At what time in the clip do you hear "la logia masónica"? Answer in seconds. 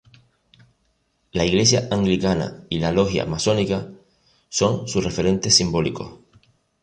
2.79-3.91